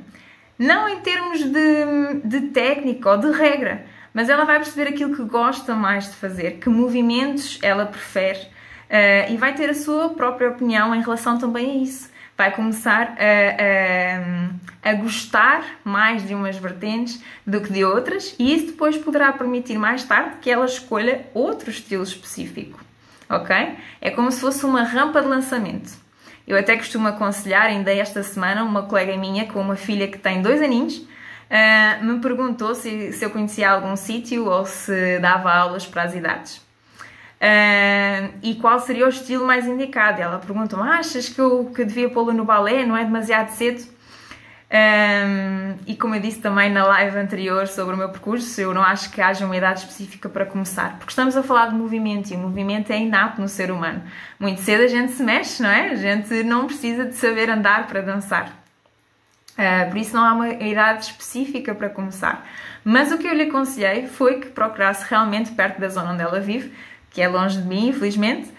Não 0.57 0.87
em 0.87 0.99
termos 0.99 1.43
de, 1.43 2.21
de 2.23 2.41
técnica 2.49 3.11
ou 3.11 3.17
de 3.17 3.31
regra, 3.31 3.85
mas 4.13 4.29
ela 4.29 4.45
vai 4.45 4.57
perceber 4.57 4.89
aquilo 4.89 5.15
que 5.15 5.23
gosta 5.23 5.73
mais 5.73 6.05
de 6.05 6.15
fazer, 6.15 6.59
que 6.59 6.69
movimentos 6.69 7.59
ela 7.61 7.85
prefere 7.85 8.39
uh, 8.39 9.33
e 9.33 9.37
vai 9.37 9.53
ter 9.55 9.69
a 9.69 9.73
sua 9.73 10.09
própria 10.09 10.49
opinião 10.49 10.93
em 10.93 11.01
relação 11.01 11.37
também 11.37 11.71
a 11.71 11.83
isso 11.83 12.09
vai 12.39 12.55
começar 12.55 13.17
a, 13.19 14.87
a, 14.87 14.91
a, 14.91 14.93
gostar 14.93 15.61
mais 15.83 16.25
de 16.25 16.33
umas 16.33 16.55
vertentes 16.55 17.21
do 17.45 17.59
que 17.59 17.73
de 17.73 17.83
outras, 17.83 18.33
e 18.39 18.55
isso 18.55 18.67
depois 18.67 18.95
poderá 18.95 19.33
permitir 19.33 19.77
mais 19.77 20.05
tarde 20.05 20.37
que 20.41 20.49
ela 20.49 20.63
escolha 20.63 21.27
outro 21.33 21.69
estilo 21.69 22.01
específico. 22.01 22.79
Ok? 23.29 23.53
É 23.99 24.09
como 24.09 24.31
se 24.31 24.39
fosse 24.39 24.65
uma 24.65 24.83
rampa 24.83 25.21
de 25.21 25.27
lançamento. 25.27 25.91
Eu 26.47 26.57
até 26.57 26.77
costumo 26.77 27.09
aconselhar, 27.09 27.65
ainda 27.65 27.93
esta 27.93 28.23
semana, 28.23 28.63
uma 28.63 28.83
colega 28.83 29.17
minha 29.17 29.45
com 29.45 29.59
uma 29.59 29.75
filha 29.75 30.07
que 30.07 30.17
tem 30.17 30.41
dois 30.41 30.61
aninhos. 30.61 30.95
Uh, 30.95 32.05
me 32.05 32.21
perguntou 32.21 32.73
se, 32.73 33.11
se 33.11 33.25
eu 33.25 33.31
conhecia 33.31 33.69
algum 33.69 33.97
sítio 33.97 34.45
ou 34.45 34.65
se 34.65 35.19
dava 35.19 35.51
aulas 35.51 35.85
para 35.85 36.03
as 36.03 36.15
idades. 36.15 36.68
Uh, 37.41 38.33
e 38.43 38.55
qual 38.55 38.79
seria 38.81 39.05
o 39.05 39.09
estilo 39.09 39.47
mais 39.47 39.65
indicado? 39.65 40.21
Ela 40.21 40.39
perguntou-me: 40.39 40.89
achas 40.89 41.29
que 41.29 41.39
eu, 41.39 41.71
que 41.73 41.85
devia 41.85 42.09
pô-lo 42.09 42.33
no 42.33 42.43
balé? 42.43 42.85
Não 42.85 42.97
é 42.97 43.03
demasiado 43.03 43.49
cedo? 43.49 43.99
Um, 44.71 45.77
e 45.87 45.95
como 45.95 46.13
eu 46.13 46.21
disse 46.21 46.39
também 46.39 46.69
na 46.69 46.85
live 46.85 47.17
anterior 47.17 47.67
sobre 47.67 47.95
o 47.95 47.97
meu 47.97 48.09
percurso, 48.09 48.61
eu 48.61 48.71
não 48.71 48.83
acho 48.83 49.09
que 49.09 49.19
haja 49.19 49.43
uma 49.43 49.57
idade 49.57 49.79
específica 49.79 50.29
para 50.29 50.45
começar, 50.45 50.97
porque 50.99 51.09
estamos 51.09 51.35
a 51.35 51.41
falar 51.41 51.69
de 51.69 51.75
movimento 51.75 52.29
e 52.31 52.35
o 52.35 52.39
movimento 52.39 52.91
é 52.91 52.99
inato 52.99 53.41
no 53.41 53.47
ser 53.47 53.71
humano. 53.71 54.03
Muito 54.39 54.61
cedo 54.61 54.83
a 54.83 54.87
gente 54.87 55.13
se 55.13 55.23
mexe, 55.23 55.63
não 55.63 55.69
é? 55.69 55.89
A 55.89 55.95
gente 55.95 56.43
não 56.43 56.67
precisa 56.67 57.05
de 57.05 57.15
saber 57.15 57.49
andar 57.49 57.87
para 57.87 58.01
dançar. 58.01 58.59
Uh, 59.57 59.89
por 59.89 59.97
isso 59.97 60.15
não 60.15 60.23
há 60.23 60.33
uma 60.33 60.49
idade 60.49 61.05
específica 61.05 61.73
para 61.73 61.89
começar. 61.89 62.47
Mas 62.83 63.11
o 63.11 63.17
que 63.17 63.27
eu 63.27 63.33
lhe 63.33 63.43
aconselhei 63.43 64.07
foi 64.07 64.39
que 64.39 64.47
procurasse 64.47 65.03
realmente 65.09 65.51
perto 65.51 65.81
da 65.81 65.89
zona 65.89 66.13
onde 66.13 66.21
ela 66.21 66.39
vive 66.39 66.71
que 67.09 67.21
é 67.21 67.27
longe 67.27 67.61
de 67.61 67.67
mim, 67.67 67.89
infelizmente, 67.89 68.51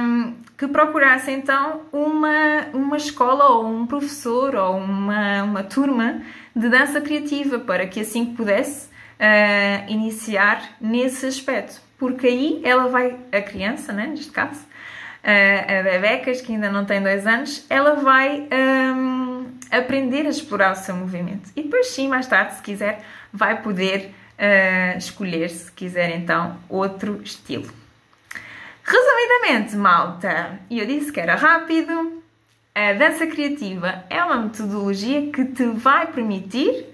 um, 0.00 0.34
que 0.56 0.66
procurasse 0.68 1.30
então 1.30 1.82
uma, 1.92 2.66
uma 2.72 2.96
escola 2.96 3.46
ou 3.50 3.66
um 3.66 3.86
professor 3.86 4.54
ou 4.54 4.76
uma, 4.76 5.42
uma 5.42 5.62
turma 5.62 6.20
de 6.54 6.68
dança 6.68 7.00
criativa 7.00 7.58
para 7.58 7.86
que 7.86 8.00
assim 8.00 8.26
pudesse 8.34 8.86
uh, 8.86 9.90
iniciar 9.90 10.76
nesse 10.80 11.26
aspecto. 11.26 11.80
Porque 11.98 12.26
aí 12.26 12.60
ela 12.64 12.88
vai, 12.88 13.16
a 13.32 13.42
criança, 13.42 13.92
né, 13.92 14.06
neste 14.06 14.30
caso, 14.30 14.60
a 15.22 15.82
Bebecas, 15.82 16.40
que 16.40 16.52
ainda 16.52 16.70
não 16.70 16.84
tem 16.84 17.02
dois 17.02 17.26
anos, 17.26 17.66
ela 17.68 17.96
vai 17.96 18.48
um, 18.50 19.46
aprender 19.70 20.26
a 20.26 20.30
explorar 20.30 20.72
o 20.72 20.76
seu 20.76 20.96
movimento. 20.96 21.50
E 21.54 21.62
depois, 21.62 21.88
sim, 21.88 22.08
mais 22.08 22.26
tarde, 22.26 22.54
se 22.54 22.62
quiser, 22.62 23.02
vai 23.32 23.60
poder 23.62 24.14
uh, 24.40 24.98
escolher, 24.98 25.50
se 25.50 25.70
quiser, 25.70 26.16
então, 26.16 26.56
outro 26.68 27.20
estilo. 27.22 27.70
Resumidamente, 28.82 29.76
malta, 29.76 30.58
e 30.68 30.80
eu 30.80 30.86
disse 30.86 31.12
que 31.12 31.20
era 31.20 31.36
rápido, 31.36 32.22
a 32.74 32.92
dança 32.94 33.26
criativa 33.26 34.04
é 34.08 34.24
uma 34.24 34.36
metodologia 34.36 35.30
que 35.30 35.44
te 35.44 35.66
vai 35.66 36.06
permitir, 36.06 36.86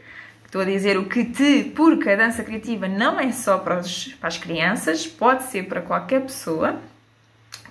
estou 0.45 0.61
a 0.61 0.65
dizer 0.65 0.99
o 0.99 1.05
que 1.07 1.25
te, 1.25 1.73
porque 1.75 2.11
a 2.11 2.17
dança 2.17 2.43
criativa 2.43 2.89
não 2.89 3.19
é 3.19 3.31
só 3.31 3.59
para, 3.59 3.81
para 4.21 4.29
as 4.29 4.37
crianças, 4.37 5.07
pode 5.07 5.45
ser 5.45 5.69
para 5.69 5.81
qualquer 5.81 6.23
pessoa, 6.23 6.81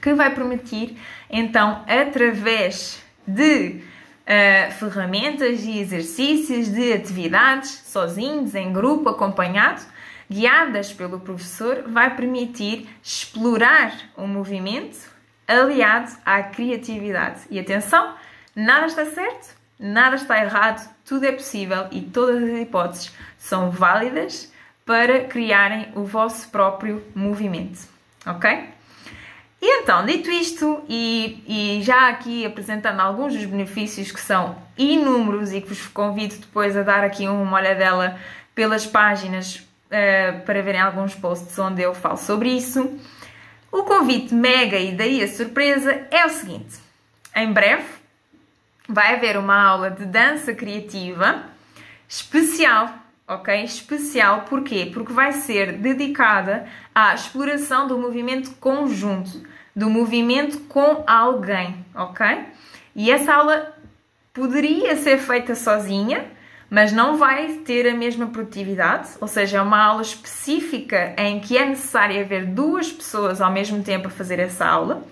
que 0.01 0.13
vai 0.13 0.33
permitir, 0.33 0.97
então, 1.29 1.83
através 1.87 3.03
de 3.27 3.81
uh, 4.25 4.71
ferramentas 4.73 5.63
e 5.63 5.79
exercícios, 5.79 6.69
de 6.69 6.93
atividades, 6.93 7.69
sozinhos, 7.85 8.55
em 8.55 8.73
grupo, 8.73 9.09
acompanhado, 9.09 9.81
guiadas 10.29 10.91
pelo 10.91 11.19
professor, 11.19 11.83
vai 11.87 12.15
permitir 12.15 12.89
explorar 13.03 13.93
o 14.17 14.27
movimento 14.27 14.97
aliado 15.47 16.11
à 16.25 16.41
criatividade. 16.41 17.41
E 17.49 17.59
atenção, 17.59 18.15
nada 18.55 18.87
está 18.87 19.05
certo, 19.05 19.55
nada 19.79 20.15
está 20.15 20.43
errado, 20.43 20.89
tudo 21.05 21.25
é 21.25 21.31
possível 21.31 21.87
e 21.91 22.01
todas 22.01 22.43
as 22.43 22.59
hipóteses 22.59 23.13
são 23.37 23.69
válidas 23.69 24.51
para 24.85 25.25
criarem 25.25 25.91
o 25.95 26.03
vosso 26.03 26.49
próprio 26.49 27.03
movimento, 27.13 27.87
ok? 28.25 28.74
E 29.67 29.81
então, 29.81 30.05
dito 30.05 30.29
isto, 30.29 30.85
e, 30.87 31.43
e, 31.47 31.81
já 31.81 32.09
aqui 32.09 32.45
apresentando 32.45 32.99
alguns 32.99 33.33
dos 33.33 33.45
benefícios 33.45 34.11
que 34.11 34.19
são 34.19 34.55
inúmeros 34.77 35.51
e 35.51 35.59
que 35.59 35.69
vos 35.69 35.87
convido 35.87 36.35
depois 36.35 36.77
a 36.77 36.83
dar 36.83 37.03
aqui 37.03 37.27
uma 37.27 37.57
olhadela 37.57 38.15
pelas 38.53 38.85
páginas 38.85 39.67
uh, 39.87 40.39
para 40.45 40.61
verem 40.61 40.79
alguns 40.79 41.15
posts 41.15 41.57
onde 41.57 41.81
eu 41.81 41.95
falo 41.95 42.15
sobre 42.15 42.49
isso, 42.49 42.95
o 43.71 43.81
convite 43.81 44.35
mega 44.35 44.77
e 44.77 44.91
daí 44.91 45.23
a 45.23 45.27
surpresa 45.27 45.99
é 46.11 46.23
o 46.27 46.29
seguinte: 46.29 46.77
em 47.35 47.51
breve 47.51 47.87
vai 48.87 49.15
haver 49.15 49.35
uma 49.35 49.59
aula 49.59 49.89
de 49.89 50.05
dança 50.05 50.53
criativa 50.53 51.41
especial 52.07 52.93
ok? 53.27 53.63
Especial, 53.63 54.41
porquê? 54.41 54.91
Porque 54.93 55.11
vai 55.11 55.31
ser 55.31 55.73
dedicada 55.73 56.67
à 56.93 57.15
exploração 57.15 57.87
do 57.87 57.97
movimento 57.97 58.51
conjunto 58.59 59.54
do 59.75 59.89
movimento 59.89 60.59
com 60.69 61.03
alguém, 61.05 61.85
ok? 61.93 62.25
E 62.95 63.11
essa 63.11 63.33
aula 63.33 63.75
poderia 64.33 64.95
ser 64.95 65.17
feita 65.17 65.53
sozinha, 65.53 66.25
mas 66.69 66.91
não 66.91 67.17
vai 67.17 67.47
ter 67.65 67.87
a 67.87 67.93
mesma 67.93 68.27
produtividade, 68.27 69.09
ou 69.21 69.27
seja, 69.27 69.57
é 69.57 69.61
uma 69.61 69.81
aula 69.81 70.01
específica 70.01 71.13
em 71.17 71.39
que 71.39 71.57
é 71.57 71.65
necessário 71.65 72.19
haver 72.19 72.45
duas 72.45 72.91
pessoas 72.91 73.41
ao 73.41 73.51
mesmo 73.51 73.83
tempo 73.83 74.07
a 74.07 74.11
fazer 74.11 74.39
essa 74.39 74.65
aula 74.65 75.03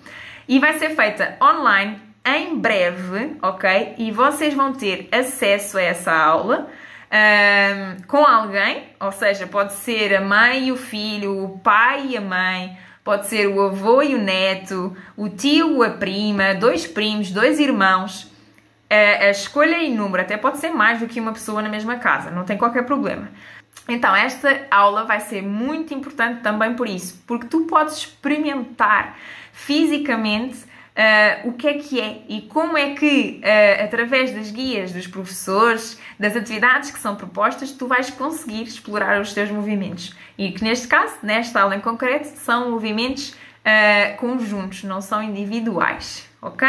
e 0.48 0.58
vai 0.58 0.78
ser 0.78 0.90
feita 0.90 1.36
online 1.42 2.00
em 2.24 2.58
breve, 2.58 3.36
ok? 3.42 3.94
E 3.98 4.10
vocês 4.10 4.54
vão 4.54 4.72
ter 4.72 5.08
acesso 5.12 5.76
a 5.76 5.82
essa 5.82 6.12
aula. 6.12 6.68
Um, 7.12 8.02
com 8.08 8.26
alguém, 8.26 8.88
ou 8.98 9.12
seja, 9.12 9.46
pode 9.46 9.74
ser 9.74 10.16
a 10.16 10.20
mãe 10.20 10.66
e 10.66 10.72
o 10.72 10.76
filho, 10.76 11.44
o 11.44 11.58
pai 11.60 12.06
e 12.08 12.16
a 12.16 12.20
mãe, 12.20 12.76
Pode 13.04 13.26
ser 13.26 13.46
o 13.46 13.60
avô 13.60 14.02
e 14.02 14.14
o 14.14 14.18
neto, 14.18 14.96
o 15.14 15.28
tio, 15.28 15.82
a 15.82 15.90
prima, 15.90 16.54
dois 16.54 16.86
primos, 16.86 17.30
dois 17.30 17.60
irmãos. 17.60 18.32
A, 18.88 19.26
a 19.26 19.30
escolha 19.30 19.76
é 19.76 19.84
inúmera, 19.84 20.22
até 20.22 20.38
pode 20.38 20.56
ser 20.56 20.70
mais 20.70 21.00
do 21.00 21.06
que 21.06 21.20
uma 21.20 21.32
pessoa 21.32 21.60
na 21.60 21.68
mesma 21.68 21.96
casa, 21.96 22.30
não 22.30 22.44
tem 22.44 22.56
qualquer 22.56 22.86
problema. 22.86 23.28
Então, 23.86 24.16
esta 24.16 24.66
aula 24.70 25.04
vai 25.04 25.20
ser 25.20 25.42
muito 25.42 25.92
importante 25.92 26.40
também 26.40 26.74
por 26.74 26.88
isso, 26.88 27.22
porque 27.26 27.46
tu 27.46 27.66
podes 27.66 27.98
experimentar 27.98 29.18
fisicamente 29.52 30.64
uh, 30.96 31.48
o 31.48 31.52
que 31.52 31.66
é 31.66 31.74
que 31.74 32.00
é 32.00 32.22
e 32.28 32.42
como 32.42 32.76
é 32.76 32.94
que, 32.94 33.40
uh, 33.42 33.84
através 33.84 34.32
das 34.32 34.50
guias 34.50 34.92
dos 34.92 35.06
professores, 35.06 36.00
das 36.18 36.36
atividades 36.36 36.90
que 36.90 36.98
são 36.98 37.16
propostas, 37.16 37.72
tu 37.72 37.86
vais 37.86 38.10
conseguir 38.10 38.62
explorar 38.62 39.20
os 39.20 39.32
teus 39.32 39.50
movimentos. 39.50 40.14
E 40.38 40.52
que 40.52 40.62
neste 40.62 40.88
caso, 40.88 41.14
nesta 41.22 41.60
aula 41.60 41.76
em 41.76 41.80
concreto, 41.80 42.26
são 42.38 42.70
movimentos 42.70 43.30
uh, 43.30 44.16
conjuntos, 44.18 44.84
não 44.84 45.00
são 45.00 45.22
individuais, 45.22 46.28
ok? 46.40 46.68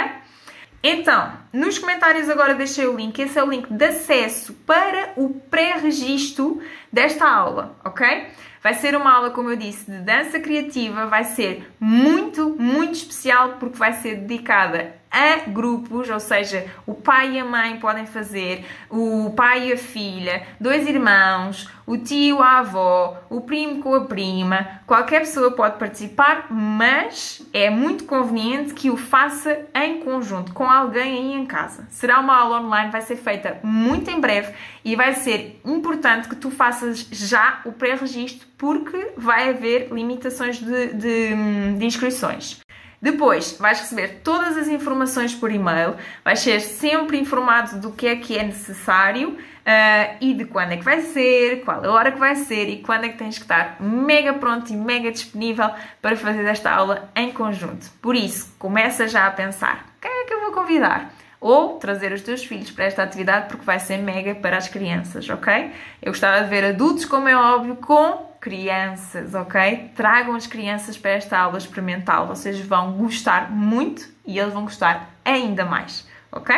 Então, 0.87 1.33
nos 1.51 1.79
comentários 1.79 2.29
agora 2.29 2.53
deixei 2.53 2.85
o 2.85 2.95
link, 2.95 3.17
esse 3.17 3.39
é 3.39 3.43
o 3.43 3.49
link 3.49 3.73
de 3.73 3.85
acesso 3.85 4.53
para 4.67 5.13
o 5.15 5.29
pré-registro 5.29 6.61
desta 6.91 7.27
aula, 7.27 7.75
ok? 7.83 8.27
Vai 8.65 8.73
ser 8.73 8.95
uma 8.95 9.13
aula, 9.13 9.29
como 9.29 9.51
eu 9.51 9.55
disse, 9.55 9.91
de 9.91 9.99
dança 9.99 10.39
criativa, 10.39 11.05
vai 11.05 11.23
ser 11.23 11.71
muito, 11.79 12.55
muito 12.57 12.93
especial 12.93 13.57
porque 13.59 13.77
vai 13.77 13.93
ser 13.93 14.15
dedicada 14.15 14.95
a 15.15 15.49
grupos, 15.49 16.09
ou 16.09 16.19
seja, 16.19 16.65
o 16.85 16.93
pai 16.93 17.35
e 17.35 17.39
a 17.39 17.45
mãe 17.45 17.79
podem 17.79 18.05
fazer, 18.05 18.65
o 18.89 19.31
pai 19.35 19.69
e 19.69 19.73
a 19.73 19.77
filha, 19.77 20.45
dois 20.59 20.85
irmãos, 20.85 21.69
o 21.87 21.97
tio, 21.97 22.41
a 22.41 22.59
avó, 22.59 23.23
o 23.29 23.39
primo 23.41 23.81
com 23.81 23.93
a 23.93 24.01
prima, 24.01 24.81
qualquer 24.85 25.21
pessoa 25.21 25.51
pode 25.51 25.77
participar, 25.77 26.47
mas 26.49 27.41
é 27.53 27.69
muito 27.69 28.03
conveniente 28.03 28.73
que 28.73 28.89
o 28.89 28.97
faça 28.97 29.65
em 29.73 30.01
conjunto, 30.01 30.53
com 30.53 30.69
alguém 30.69 31.03
aí 31.03 31.33
em 31.33 31.45
casa. 31.45 31.87
Será 31.89 32.19
uma 32.19 32.35
aula 32.35 32.59
online, 32.59 32.91
vai 32.91 33.01
ser 33.01 33.15
feita 33.15 33.57
muito 33.63 34.09
em 34.09 34.19
breve 34.19 34.53
e 34.83 34.95
vai 34.95 35.13
ser 35.13 35.61
importante 35.63 36.27
que 36.27 36.35
tu 36.35 36.51
faças 36.51 37.07
já 37.11 37.61
o 37.63 37.71
pré-registro 37.71 38.47
porque 38.57 39.11
vai 39.15 39.49
haver 39.49 39.89
limitações 39.91 40.57
de, 40.57 40.93
de, 40.93 41.77
de 41.77 41.85
inscrições. 41.85 42.64
Depois, 43.05 43.55
vais 43.59 43.79
receber 43.79 44.21
todas 44.23 44.57
as 44.57 44.67
informações 44.67 45.31
por 45.31 45.51
e-mail, 45.51 45.93
vais 46.23 46.39
ser 46.39 46.59
sempre 46.59 47.19
informado 47.19 47.79
do 47.79 47.91
que 47.91 48.07
é 48.07 48.15
que 48.15 48.35
é 48.35 48.41
necessário 48.41 49.29
uh, 49.29 50.17
e 50.19 50.33
de 50.33 50.43
quando 50.45 50.71
é 50.71 50.77
que 50.77 50.83
vai 50.83 51.01
ser, 51.01 51.61
qual 51.63 51.85
a 51.85 51.91
hora 51.91 52.11
que 52.11 52.17
vai 52.17 52.35
ser 52.35 52.67
e 52.67 52.81
quando 52.81 53.03
é 53.03 53.09
que 53.09 53.17
tens 53.19 53.37
que 53.37 53.43
estar 53.43 53.79
mega 53.79 54.33
pronto 54.33 54.73
e 54.73 54.75
mega 54.75 55.11
disponível 55.11 55.69
para 56.01 56.17
fazer 56.17 56.45
esta 56.45 56.71
aula 56.71 57.11
em 57.15 57.31
conjunto. 57.31 57.91
Por 58.01 58.15
isso, 58.15 58.51
começa 58.57 59.07
já 59.07 59.27
a 59.27 59.31
pensar: 59.31 59.85
quem 60.01 60.09
é 60.09 60.25
que 60.25 60.33
eu 60.33 60.41
vou 60.41 60.51
convidar? 60.51 61.13
Ou 61.39 61.77
trazer 61.77 62.11
os 62.11 62.21
teus 62.21 62.43
filhos 62.43 62.71
para 62.71 62.85
esta 62.85 63.03
atividade 63.03 63.47
porque 63.47 63.65
vai 63.65 63.79
ser 63.79 63.97
mega 63.97 64.35
para 64.35 64.57
as 64.57 64.67
crianças, 64.67 65.29
ok? 65.29 65.71
Eu 66.01 66.11
gostava 66.11 66.43
de 66.43 66.49
ver 66.49 66.65
adultos, 66.65 67.05
como 67.05 67.27
é 67.27 67.35
óbvio, 67.35 67.75
com 67.75 68.33
crianças, 68.39 69.33
ok? 69.33 69.91
Tragam 69.95 70.35
as 70.35 70.47
crianças 70.47 70.97
para 70.97 71.11
esta 71.11 71.37
aula 71.37 71.57
experimental, 71.57 72.27
vocês 72.27 72.59
vão 72.59 72.93
gostar 72.93 73.51
muito 73.51 74.07
e 74.25 74.39
eles 74.39 74.53
vão 74.53 74.63
gostar 74.63 75.09
ainda 75.23 75.65
mais, 75.65 76.07
ok? 76.31 76.55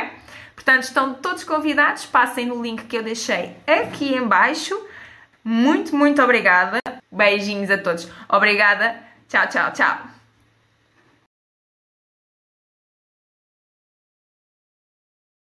Portanto, 0.56 0.84
estão 0.84 1.14
todos 1.14 1.44
convidados, 1.44 2.06
passem 2.06 2.46
no 2.46 2.62
link 2.62 2.84
que 2.86 2.98
eu 2.98 3.04
deixei 3.04 3.56
aqui 3.66 4.16
embaixo. 4.16 4.78
Muito, 5.44 5.96
muito 5.96 6.22
obrigada. 6.22 6.80
Beijinhos 7.10 7.72
a 7.72 7.78
todos. 7.78 8.12
Obrigada. 8.28 8.98
Tchau, 9.30 9.48
tchau, 9.48 9.72
tchau. 9.72 10.17